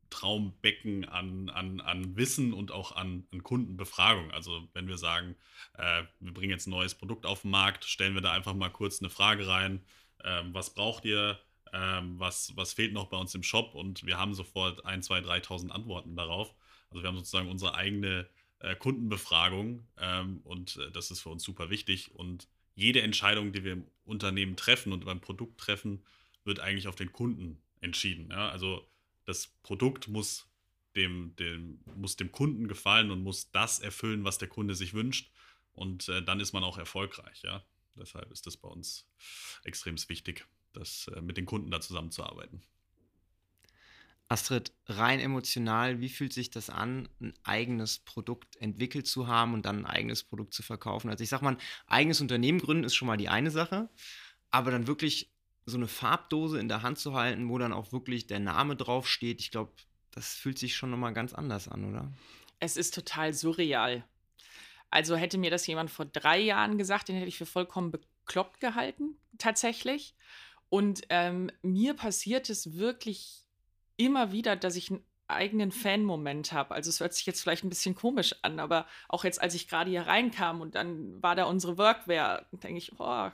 [0.09, 4.31] Traumbecken an, an, an Wissen und auch an, an Kundenbefragung.
[4.31, 5.35] Also wenn wir sagen,
[5.77, 8.69] äh, wir bringen jetzt ein neues Produkt auf den Markt, stellen wir da einfach mal
[8.69, 9.83] kurz eine Frage rein.
[10.23, 11.39] Ähm, was braucht ihr?
[11.73, 13.73] Ähm, was, was fehlt noch bei uns im Shop?
[13.73, 16.53] Und wir haben sofort 1, 2, 3.000 Antworten darauf.
[16.91, 18.29] Also wir haben sozusagen unsere eigene
[18.63, 22.15] äh, Kundenbefragung ähm, und äh, das ist für uns super wichtig.
[22.15, 26.03] Und jede Entscheidung, die wir im Unternehmen treffen und beim Produkt treffen,
[26.45, 28.29] wird eigentlich auf den Kunden entschieden.
[28.31, 28.49] Ja?
[28.49, 28.87] Also
[29.25, 30.47] das Produkt muss
[30.95, 35.31] dem, dem, muss dem Kunden gefallen und muss das erfüllen, was der Kunde sich wünscht.
[35.73, 37.41] Und äh, dann ist man auch erfolgreich.
[37.43, 37.65] Ja?
[37.95, 39.07] Deshalb ist das bei uns
[39.63, 42.63] extrem wichtig, das, äh, mit den Kunden da zusammenzuarbeiten.
[44.33, 49.67] Astrid, rein emotional, wie fühlt sich das an, ein eigenes Produkt entwickelt zu haben und
[49.67, 51.11] dann ein eigenes Produkt zu verkaufen?
[51.11, 53.89] Also ich sag mal, ein eigenes Unternehmen gründen ist schon mal die eine Sache,
[54.49, 55.31] aber dann wirklich
[55.67, 59.39] so eine Farbdose in der Hand zu halten, wo dann auch wirklich der Name draufsteht,
[59.39, 59.71] ich glaube,
[60.09, 62.11] das fühlt sich schon nochmal ganz anders an, oder?
[62.59, 64.03] Es ist total surreal.
[64.89, 68.59] Also hätte mir das jemand vor drei Jahren gesagt, den hätte ich für vollkommen bekloppt
[68.59, 70.15] gehalten, tatsächlich.
[70.69, 73.42] Und ähm, mir passiert es wirklich
[74.05, 74.91] immer wieder, dass ich
[75.27, 76.73] eigenen Fan-Moment habe.
[76.73, 79.67] Also es hört sich jetzt vielleicht ein bisschen komisch an, aber auch jetzt, als ich
[79.67, 83.29] gerade hier reinkam und dann war da unsere Workwear, denke ich, oh,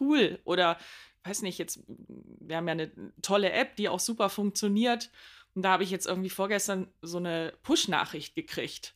[0.00, 0.40] cool.
[0.44, 0.78] Oder
[1.24, 2.90] weiß nicht, jetzt, wir haben ja eine
[3.22, 5.10] tolle App, die auch super funktioniert.
[5.54, 8.94] Und da habe ich jetzt irgendwie vorgestern so eine Push-Nachricht gekriegt.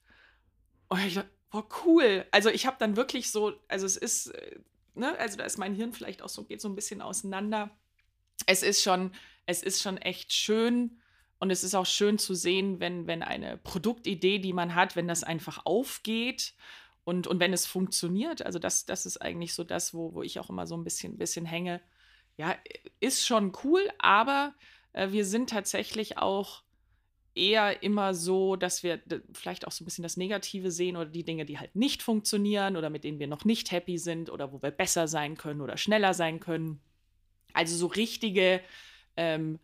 [0.89, 2.27] Und ich dachte, boah, cool.
[2.31, 4.59] Also ich habe dann wirklich so, also es ist, äh,
[4.95, 7.71] ne, also da ist mein Hirn vielleicht auch so, geht so ein bisschen auseinander.
[8.47, 9.13] Es ist schon,
[9.49, 11.01] es ist schon echt schön
[11.39, 15.09] und es ist auch schön zu sehen, wenn, wenn eine Produktidee, die man hat, wenn
[15.09, 16.53] das einfach aufgeht
[17.05, 18.45] und, und wenn es funktioniert.
[18.45, 21.17] Also das, das ist eigentlich so das, wo, wo ich auch immer so ein bisschen,
[21.17, 21.81] bisschen hänge.
[22.37, 22.57] Ja,
[23.01, 24.53] ist schon cool, aber
[24.93, 26.63] äh, wir sind tatsächlich auch
[27.35, 29.01] eher immer so, dass wir
[29.33, 32.77] vielleicht auch so ein bisschen das Negative sehen oder die Dinge, die halt nicht funktionieren
[32.77, 35.79] oder mit denen wir noch nicht happy sind oder wo wir besser sein können oder
[35.79, 36.81] schneller sein können.
[37.55, 38.61] Also so richtige,
[39.19, 39.59] ähm,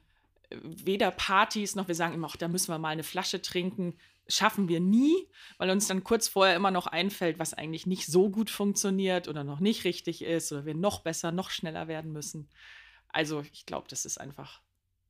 [0.50, 3.96] weder Partys noch wir sagen immer, ach, da müssen wir mal eine Flasche trinken,
[4.28, 8.30] schaffen wir nie, weil uns dann kurz vorher immer noch einfällt, was eigentlich nicht so
[8.30, 12.48] gut funktioniert oder noch nicht richtig ist oder wir noch besser, noch schneller werden müssen.
[13.08, 14.60] Also ich glaube, das ist einfach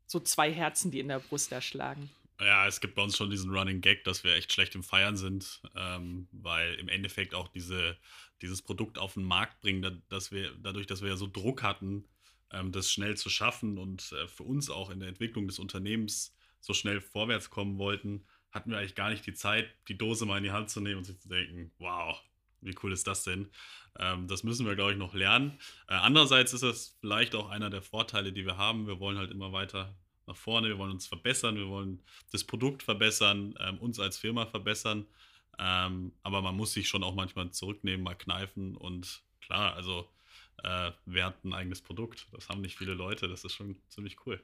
[0.07, 2.11] so zwei Herzen, die in der Brust erschlagen.
[2.41, 5.17] Ja, es gibt bei uns schon diesen Running Gag, dass wir echt schlecht im Feiern
[5.17, 7.97] sind, ähm, weil im Endeffekt auch diese,
[8.43, 12.05] dieses Produkt auf den Markt bringen, dass wir, dadurch, dass wir ja so Druck hatten,
[12.51, 16.73] das schnell zu schaffen und äh, für uns auch in der Entwicklung des Unternehmens so
[16.73, 20.45] schnell vorwärts kommen wollten, hatten wir eigentlich gar nicht die Zeit, die Dose mal in
[20.45, 22.23] die Hand zu nehmen und sich zu denken, wow,
[22.61, 23.51] wie cool ist das denn?
[23.99, 25.59] Ähm, das müssen wir, glaube ich, noch lernen.
[25.89, 28.87] Äh, andererseits ist das vielleicht auch einer der Vorteile, die wir haben.
[28.87, 29.95] Wir wollen halt immer weiter
[30.27, 32.03] nach vorne, wir wollen uns verbessern, wir wollen
[32.33, 35.07] das Produkt verbessern, ähm, uns als Firma verbessern.
[35.59, 40.09] Ähm, aber man muss sich schon auch manchmal zurücknehmen, mal kneifen und klar, also
[40.65, 42.27] äh, hat ein eigenes Produkt?
[42.33, 44.41] Das haben nicht viele Leute, das ist schon ziemlich cool.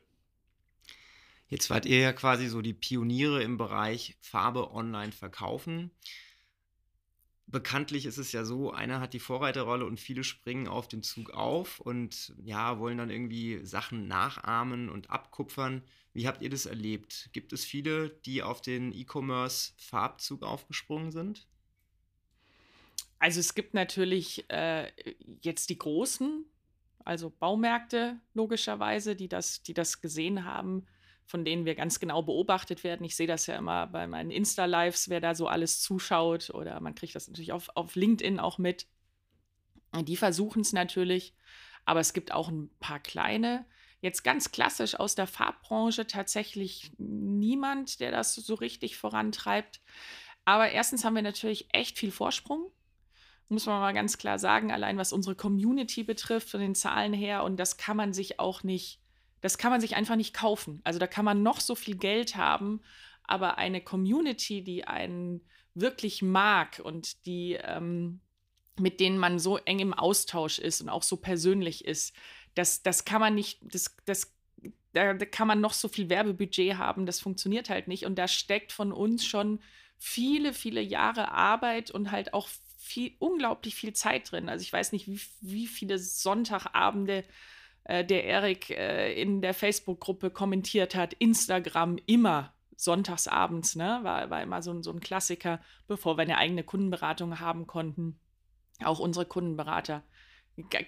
[1.49, 5.91] Jetzt wart ihr ja quasi so die Pioniere im Bereich Farbe online verkaufen
[7.51, 11.31] bekanntlich ist es ja so, einer hat die Vorreiterrolle und viele springen auf den Zug
[11.31, 15.83] auf und ja, wollen dann irgendwie Sachen nachahmen und abkupfern.
[16.13, 17.31] Wie habt ihr das erlebt?
[17.33, 21.47] Gibt es viele, die auf den E-Commerce-Farbzug aufgesprungen sind?
[23.21, 24.91] Also es gibt natürlich äh,
[25.43, 26.45] jetzt die großen,
[27.05, 30.87] also Baumärkte logischerweise, die das, die das gesehen haben
[31.31, 33.05] von denen wir ganz genau beobachtet werden.
[33.05, 36.97] Ich sehe das ja immer bei meinen Insta-Lives, wer da so alles zuschaut oder man
[36.97, 38.89] kriegt das natürlich auf, auf LinkedIn auch mit.
[39.95, 41.35] Die versuchen es natürlich,
[41.85, 43.65] aber es gibt auch ein paar kleine.
[44.01, 49.81] Jetzt ganz klassisch aus der Farbbranche tatsächlich niemand, der das so richtig vorantreibt.
[50.45, 52.73] Aber erstens haben wir natürlich echt viel Vorsprung
[53.51, 57.45] muss man mal ganz klar sagen, allein was unsere Community betrifft, von den Zahlen her.
[57.45, 59.01] Und das kann man sich auch nicht
[59.41, 60.81] das kann man sich einfach nicht kaufen.
[60.85, 62.81] Also da kann man noch so viel Geld haben,
[63.25, 65.41] aber eine Community, die einen
[65.75, 68.21] wirklich mag und die ähm,
[68.79, 72.15] mit denen man so eng im Austausch ist und auch so persönlich ist,
[72.55, 74.35] das, das kann man nicht, das, das,
[74.93, 78.07] da, da kann man noch so viel Werbebudget haben, das funktioniert halt nicht.
[78.07, 79.61] Und da steckt von uns schon
[79.99, 82.49] viele, viele Jahre Arbeit und halt auch
[82.91, 84.49] viel, unglaublich viel Zeit drin.
[84.49, 87.25] Also ich weiß nicht, wie, wie viele Sonntagabende
[87.85, 94.01] äh, der Erik äh, in der Facebook-Gruppe kommentiert hat, Instagram immer sonntagsabends, ne?
[94.03, 98.19] War, war immer so, so ein Klassiker, bevor wir eine eigene Kundenberatung haben konnten.
[98.83, 100.03] Auch unsere Kundenberater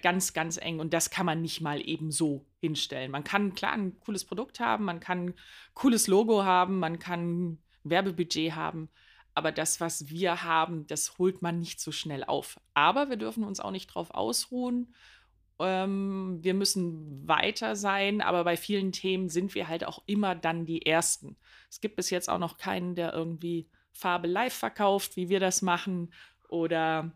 [0.01, 0.79] ganz, ganz eng.
[0.79, 3.11] Und das kann man nicht mal eben so hinstellen.
[3.11, 5.33] Man kann klar ein cooles Produkt haben, man kann ein
[5.73, 8.89] cooles Logo haben, man kann Werbebudget haben.
[9.35, 12.59] Aber das, was wir haben, das holt man nicht so schnell auf.
[12.73, 14.93] Aber wir dürfen uns auch nicht drauf ausruhen
[15.59, 20.65] ähm, wir müssen weiter sein, aber bei vielen Themen sind wir halt auch immer dann
[20.65, 21.37] die Ersten.
[21.69, 25.61] Es gibt bis jetzt auch noch keinen, der irgendwie Farbe live verkauft, wie wir das
[25.61, 26.11] machen,
[26.49, 27.11] oder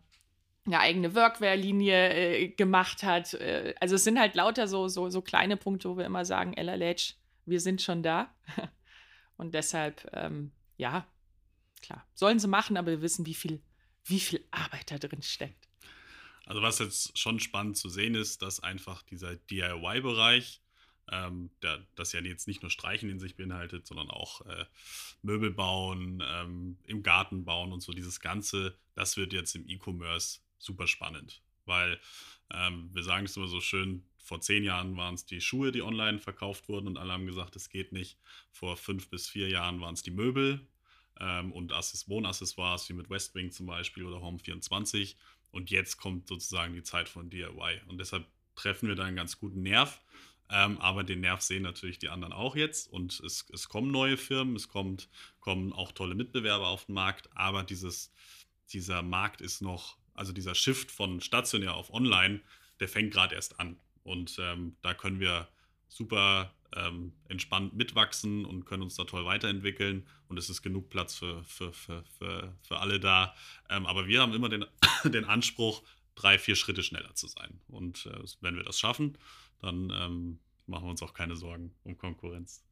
[0.66, 3.34] eine eigene Workwear-Linie äh, gemacht hat.
[3.34, 6.54] Äh, also es sind halt lauter so, so, so kleine Punkte, wo wir immer sagen,
[6.54, 7.14] LLH,
[7.46, 8.34] wir sind schon da.
[9.36, 11.06] Und deshalb, ähm, ja,
[11.82, 13.62] klar, sollen sie machen, aber wir wissen, wie viel,
[14.04, 15.68] wie viel Arbeit da drin steckt.
[16.48, 20.62] Also was jetzt schon spannend zu sehen ist, dass einfach dieser DIY-Bereich,
[21.10, 24.64] ähm, der, das ja jetzt nicht nur Streichen in sich beinhaltet, sondern auch äh,
[25.20, 30.40] Möbel bauen, ähm, im Garten bauen und so dieses Ganze, das wird jetzt im E-Commerce
[30.58, 31.42] super spannend.
[31.66, 32.00] Weil
[32.50, 35.82] ähm, wir sagen es immer so schön, vor zehn Jahren waren es die Schuhe, die
[35.82, 38.18] online verkauft wurden und alle haben gesagt, es geht nicht.
[38.50, 40.66] Vor fünf bis vier Jahren waren es die Möbel
[41.20, 45.16] ähm, und Wohnaccessoires wie mit Westwing zum Beispiel oder Home24.
[45.50, 47.82] Und jetzt kommt sozusagen die Zeit von DIY.
[47.86, 50.00] Und deshalb treffen wir da einen ganz guten Nerv.
[50.50, 54.16] Ähm, aber den Nerv sehen natürlich die anderen auch jetzt und es, es kommen neue
[54.16, 58.10] Firmen, es kommt, kommen auch tolle Mitbewerber auf den Markt, aber dieses,
[58.70, 62.40] dieser Markt ist noch, also dieser Shift von stationär auf online,
[62.80, 63.78] der fängt gerade erst an.
[64.04, 65.48] Und ähm, da können wir
[65.88, 70.06] super ähm, entspannt mitwachsen und können uns da toll weiterentwickeln.
[70.28, 73.34] Und es ist genug Platz für, für, für, für, für alle da.
[73.70, 74.64] Ähm, aber wir haben immer den,
[75.04, 75.82] den Anspruch,
[76.14, 77.60] drei, vier Schritte schneller zu sein.
[77.68, 79.16] Und äh, wenn wir das schaffen,
[79.60, 82.64] dann ähm, machen wir uns auch keine Sorgen um Konkurrenz.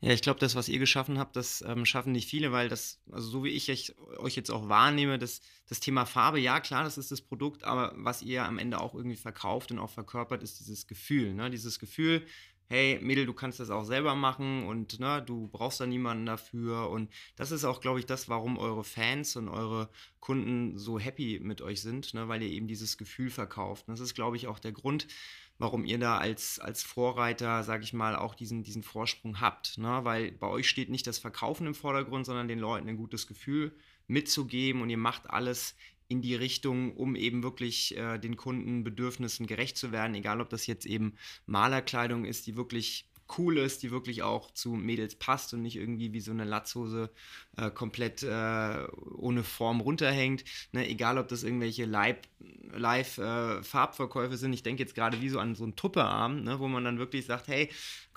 [0.00, 3.00] Ja, ich glaube, das, was ihr geschaffen habt, das ähm, schaffen nicht viele, weil das,
[3.10, 6.98] also so wie ich euch jetzt auch wahrnehme, das, das Thema Farbe, ja klar, das
[6.98, 10.60] ist das Produkt, aber was ihr am Ende auch irgendwie verkauft und auch verkörpert, ist
[10.60, 11.34] dieses Gefühl.
[11.34, 11.50] Ne?
[11.50, 12.24] Dieses Gefühl,
[12.68, 16.90] hey Mädel, du kannst das auch selber machen und ne, du brauchst da niemanden dafür.
[16.90, 19.88] Und das ist auch, glaube ich, das, warum eure Fans und eure
[20.20, 23.88] Kunden so happy mit euch sind, ne, weil ihr eben dieses Gefühl verkauft.
[23.88, 25.08] Und das ist, glaube ich, auch der Grund,
[25.58, 29.78] warum ihr da als, als Vorreiter, sage ich mal, auch diesen, diesen Vorsprung habt.
[29.78, 30.00] Ne?
[30.04, 33.74] Weil bei euch steht nicht das Verkaufen im Vordergrund, sondern den Leuten ein gutes Gefühl
[34.06, 35.74] mitzugeben und ihr macht alles
[36.08, 40.66] in die Richtung, um eben wirklich äh, den Kundenbedürfnissen gerecht zu werden, egal ob das
[40.66, 41.14] jetzt eben
[41.46, 46.14] Malerkleidung ist, die wirklich cool ist, die wirklich auch zu Mädels passt und nicht irgendwie
[46.14, 47.10] wie so eine Latzhose
[47.56, 50.44] äh, komplett äh, ohne Form runterhängt.
[50.72, 50.88] Ne?
[50.88, 54.54] Egal, ob das irgendwelche Live-Farbverkäufe äh, sind.
[54.54, 56.58] Ich denke jetzt gerade wie so an so einen Tupperarm, ne?
[56.58, 57.68] wo man dann wirklich sagt, hey,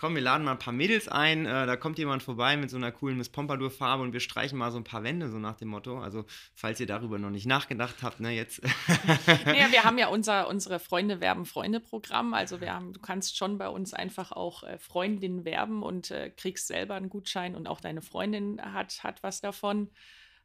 [0.01, 2.77] komm, wir laden mal ein paar Mädels ein, äh, da kommt jemand vorbei mit so
[2.77, 5.67] einer coolen Miss Pompadour-Farbe und wir streichen mal so ein paar Wände, so nach dem
[5.67, 6.01] Motto.
[6.01, 8.63] Also, falls ihr darüber noch nicht nachgedacht habt, ne, jetzt.
[9.45, 12.33] naja, wir haben ja unser, unsere Freunde werben Freunde-Programm.
[12.33, 16.31] Also, wir haben, du kannst schon bei uns einfach auch äh, Freundinnen werben und äh,
[16.31, 19.91] kriegst selber einen Gutschein und auch deine Freundin hat, hat was davon.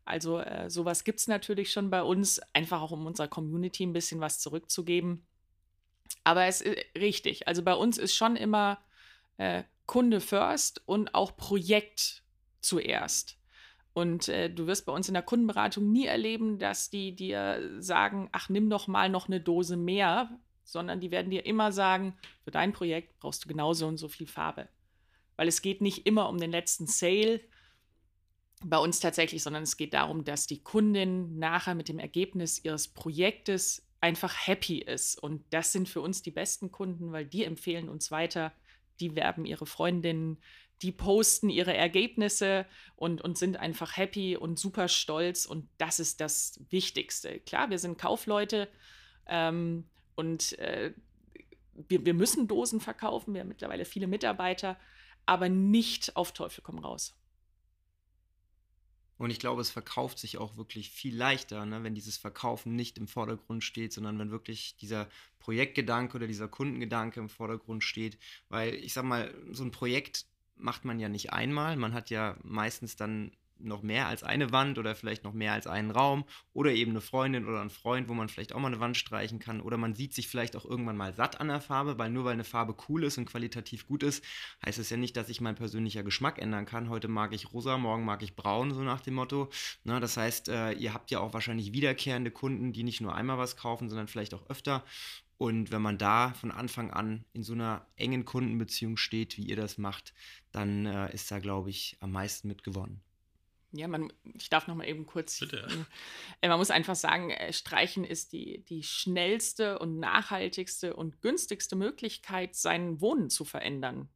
[0.05, 3.95] Also, äh, sowas gibt es natürlich schon bei uns, einfach auch um unserer Community ein
[3.95, 5.27] bisschen was zurückzugeben.
[6.25, 7.49] Aber es ist richtig.
[7.49, 8.79] Also bei uns ist schon immer
[9.39, 12.23] äh, Kunde first und auch Projekt
[12.61, 13.39] zuerst.
[13.93, 18.29] Und äh, du wirst bei uns in der Kundenberatung nie erleben, dass die dir sagen,
[18.33, 22.51] ach, nimm doch mal noch eine Dose mehr, sondern die werden dir immer sagen, für
[22.51, 24.69] dein Projekt brauchst du genauso und so viel Farbe.
[25.37, 27.41] Weil es geht nicht immer um den letzten Sale
[28.65, 32.89] bei uns tatsächlich, sondern es geht darum, dass die Kundin nachher mit dem Ergebnis ihres
[32.89, 35.23] Projektes einfach happy ist.
[35.23, 38.53] Und das sind für uns die besten Kunden, weil die empfehlen uns weiter
[39.01, 40.39] die werben ihre Freundinnen,
[40.83, 45.47] die posten ihre Ergebnisse und, und sind einfach happy und super stolz.
[45.47, 47.41] Und das ist das Wichtigste.
[47.41, 48.69] Klar, wir sind Kaufleute
[49.27, 50.93] ähm, und äh,
[51.89, 53.35] wir, wir müssen Dosen verkaufen.
[53.35, 54.79] Wir haben mittlerweile viele Mitarbeiter,
[55.25, 57.15] aber nicht auf Teufel komm raus.
[59.19, 62.99] Und ich glaube, es verkauft sich auch wirklich viel leichter, ne, wenn dieses Verkaufen nicht
[62.99, 68.19] im Vordergrund steht, sondern wenn wirklich dieser Projektgedanke oder dieser Kundengedanke im Vordergrund steht.
[68.49, 70.27] Weil ich sag mal, so ein Projekt
[70.57, 71.77] macht man ja nicht einmal.
[71.77, 75.67] Man hat ja meistens dann noch mehr als eine Wand oder vielleicht noch mehr als
[75.67, 78.81] einen Raum oder eben eine Freundin oder ein Freund, wo man vielleicht auch mal eine
[78.81, 81.99] Wand streichen kann oder man sieht sich vielleicht auch irgendwann mal satt an der Farbe,
[81.99, 84.25] weil nur weil eine Farbe cool ist und qualitativ gut ist,
[84.65, 86.89] heißt es ja nicht, dass sich mein persönlicher Geschmack ändern kann.
[86.89, 89.51] Heute mag ich rosa, morgen mag ich braun, so nach dem Motto.
[89.85, 93.39] Na, das heißt, äh, ihr habt ja auch wahrscheinlich wiederkehrende Kunden, die nicht nur einmal
[93.39, 94.85] was kaufen, sondern vielleicht auch öfter
[95.39, 99.57] und wenn man da von Anfang an in so einer engen Kundenbeziehung steht, wie ihr
[99.57, 100.15] das macht,
[100.51, 103.03] dann äh, ist da, glaube ich, am meisten mit gewonnen.
[103.77, 105.41] Ja, man, ich darf noch mal eben kurz.
[105.41, 105.69] Bitte.
[106.41, 111.77] Äh, man muss einfach sagen, äh, Streichen ist die, die schnellste und nachhaltigste und günstigste
[111.77, 114.09] Möglichkeit, sein Wohnen zu verändern.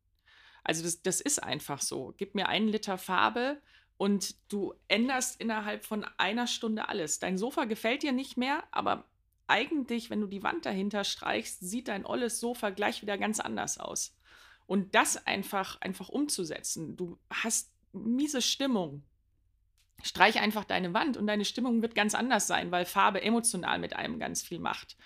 [0.65, 2.15] Also das, das ist einfach so.
[2.17, 3.61] Gib mir einen Liter Farbe
[3.97, 7.19] und du änderst innerhalb von einer Stunde alles.
[7.19, 9.05] Dein Sofa gefällt dir nicht mehr, aber
[9.47, 13.79] eigentlich, wenn du die Wand dahinter streichst, sieht dein olles Sofa gleich wieder ganz anders
[13.79, 14.17] aus.
[14.67, 16.97] Und das einfach, einfach umzusetzen.
[16.97, 19.03] Du hast miese Stimmung
[20.03, 23.95] streich einfach deine Wand und deine Stimmung wird ganz anders sein, weil Farbe emotional mit
[23.95, 24.97] einem ganz viel macht.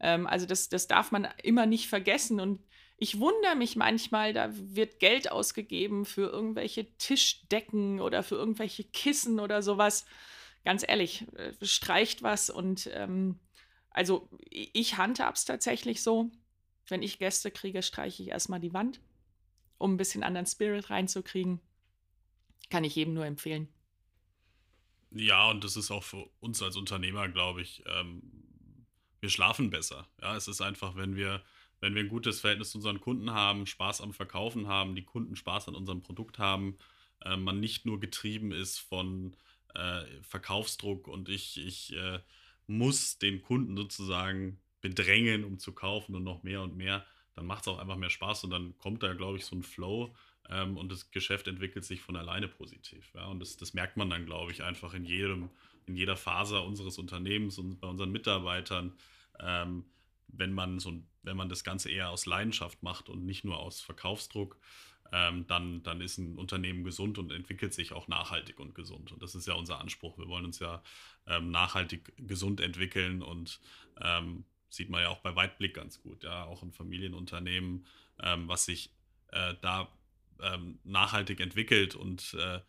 [0.00, 2.40] Ähm, also das, das darf man immer nicht vergessen.
[2.40, 2.60] Und
[2.96, 9.40] ich wundere mich manchmal, da wird Geld ausgegeben für irgendwelche Tischdecken oder für irgendwelche Kissen
[9.40, 10.04] oder sowas.
[10.64, 13.40] Ganz ehrlich, äh, streicht was und ähm,
[13.90, 16.30] also ich handhab's tatsächlich so.
[16.88, 19.00] Wenn ich Gäste kriege, streiche ich erstmal die Wand,
[19.78, 21.60] um ein bisschen anderen Spirit reinzukriegen.
[22.70, 23.68] Kann ich jedem nur empfehlen.
[25.14, 28.22] Ja, und das ist auch für uns als Unternehmer, glaube ich, ähm,
[29.20, 30.08] wir schlafen besser.
[30.20, 31.42] Ja, es ist einfach, wenn wir,
[31.80, 35.36] wenn wir ein gutes Verhältnis zu unseren Kunden haben, Spaß am Verkaufen haben, die Kunden
[35.36, 36.78] Spaß an unserem Produkt haben,
[37.24, 39.36] äh, man nicht nur getrieben ist von
[39.74, 42.20] äh, Verkaufsdruck und ich, ich äh,
[42.66, 47.04] muss den Kunden sozusagen bedrängen, um zu kaufen und noch mehr und mehr,
[47.34, 49.62] dann macht es auch einfach mehr Spaß und dann kommt da, glaube ich, so ein
[49.62, 50.14] Flow
[50.48, 53.10] ähm, und das Geschäft entwickelt sich von alleine positiv.
[53.14, 53.26] Ja?
[53.26, 55.50] Und das, das merkt man dann, glaube ich, einfach in jedem,
[55.86, 58.92] in jeder Phase unseres Unternehmens und bei unseren Mitarbeitern,
[59.40, 59.84] ähm,
[60.28, 63.80] wenn man so wenn man das Ganze eher aus Leidenschaft macht und nicht nur aus
[63.80, 64.58] Verkaufsdruck,
[65.12, 69.12] ähm, dann, dann ist ein Unternehmen gesund und entwickelt sich auch nachhaltig und gesund.
[69.12, 70.16] Und das ist ja unser Anspruch.
[70.18, 70.82] Wir wollen uns ja
[71.26, 73.60] ähm, nachhaltig gesund entwickeln und
[74.00, 77.86] ähm, sieht man ja auch bei Weitblick ganz gut, ja, auch ein Familienunternehmen,
[78.22, 78.90] ähm, was sich
[79.28, 79.88] äh, da
[80.42, 82.60] ähm, nachhaltig entwickelt und äh,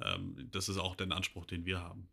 [0.00, 2.08] ähm, das ist auch der Anspruch, den wir haben.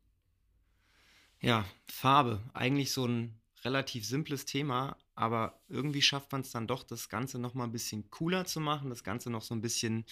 [1.39, 6.83] Ja, Farbe, eigentlich so ein relativ simples Thema, aber irgendwie schafft man es dann doch,
[6.83, 10.05] das Ganze noch mal ein bisschen cooler zu machen, das Ganze noch so ein bisschen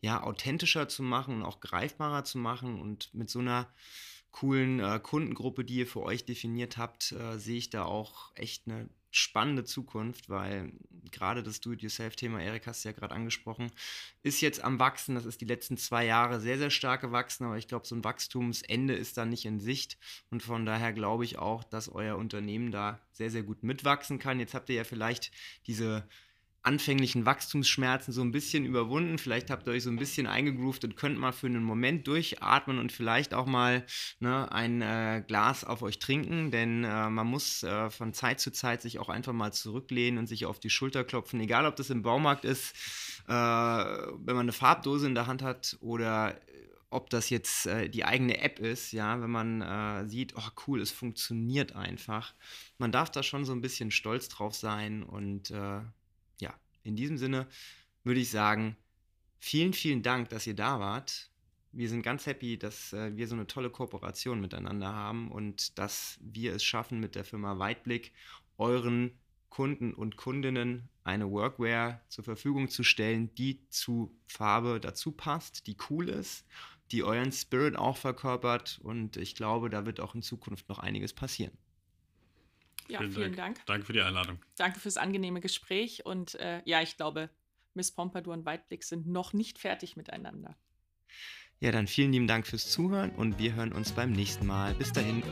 [0.00, 3.72] ja authentischer zu machen und auch greifbarer zu machen und mit so einer
[4.30, 8.68] coolen äh, Kundengruppe, die ihr für euch definiert habt, äh, sehe ich da auch echt
[8.68, 10.72] eine spannende Zukunft, weil
[11.10, 13.70] gerade das Do-it-yourself-Thema, Erik hast du ja gerade angesprochen,
[14.22, 15.14] ist jetzt am Wachsen.
[15.14, 18.04] Das ist die letzten zwei Jahre sehr, sehr stark gewachsen, aber ich glaube, so ein
[18.04, 19.98] Wachstumsende ist da nicht in Sicht.
[20.30, 24.40] Und von daher glaube ich auch, dass euer Unternehmen da sehr, sehr gut mitwachsen kann.
[24.40, 25.32] Jetzt habt ihr ja vielleicht
[25.66, 26.08] diese
[26.62, 29.18] anfänglichen Wachstumsschmerzen so ein bisschen überwunden.
[29.18, 32.78] Vielleicht habt ihr euch so ein bisschen eingegroovt und könnt mal für einen Moment durchatmen
[32.78, 33.84] und vielleicht auch mal
[34.18, 38.52] ne, ein äh, Glas auf euch trinken, denn äh, man muss äh, von Zeit zu
[38.52, 41.88] Zeit sich auch einfach mal zurücklehnen und sich auf die Schulter klopfen, egal ob das
[41.88, 42.74] im Baumarkt ist,
[43.26, 46.38] äh, wenn man eine Farbdose in der Hand hat oder
[46.90, 50.80] ob das jetzt äh, die eigene App ist, ja, wenn man äh, sieht, oh cool,
[50.80, 52.34] es funktioniert einfach.
[52.78, 55.52] Man darf da schon so ein bisschen stolz drauf sein und
[56.82, 57.46] in diesem Sinne
[58.04, 58.76] würde ich sagen,
[59.38, 61.30] vielen, vielen Dank, dass ihr da wart.
[61.72, 66.18] Wir sind ganz happy, dass äh, wir so eine tolle Kooperation miteinander haben und dass
[66.20, 68.12] wir es schaffen, mit der Firma Weitblick
[68.58, 69.12] euren
[69.50, 75.76] Kunden und Kundinnen eine Workwear zur Verfügung zu stellen, die zu Farbe dazu passt, die
[75.90, 76.46] cool ist,
[76.92, 81.12] die euren Spirit auch verkörpert und ich glaube, da wird auch in Zukunft noch einiges
[81.12, 81.56] passieren.
[82.90, 83.56] Ja, vielen, vielen Dank.
[83.56, 83.66] Dank.
[83.66, 84.38] Danke für die Einladung.
[84.56, 86.04] Danke fürs angenehme Gespräch.
[86.04, 87.30] Und äh, ja, ich glaube,
[87.74, 90.56] Miss Pompadour und Weitblick sind noch nicht fertig miteinander.
[91.60, 94.74] Ja, dann vielen lieben Dank fürs Zuhören und wir hören uns beim nächsten Mal.
[94.74, 95.22] Bis dahin.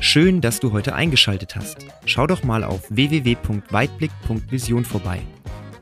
[0.00, 1.86] Schön, dass du heute eingeschaltet hast.
[2.04, 5.22] Schau doch mal auf www.weitblick.vision vorbei.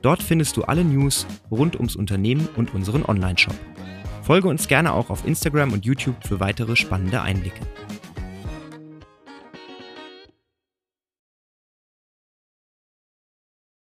[0.01, 3.55] Dort findest du alle News rund ums Unternehmen und unseren Online-Shop.
[4.23, 7.61] Folge uns gerne auch auf Instagram und YouTube für weitere spannende Einblicke.